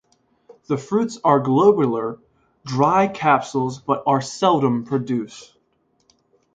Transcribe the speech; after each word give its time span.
The 0.65 0.77
fruits 0.77 1.19
are 1.23 1.39
globular 1.39 2.17
dry 2.65 3.07
capsules 3.07 3.77
but 3.77 4.01
are 4.07 4.19
seldom 4.19 4.83
produced. 4.83 5.55